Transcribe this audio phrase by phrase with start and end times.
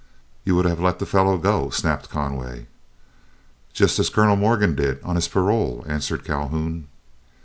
[0.43, 2.65] "You would have let the fellow go," snapped Conway.
[3.71, 6.87] "Just as Colonel Morgan did, on his parole," answered Calhoun.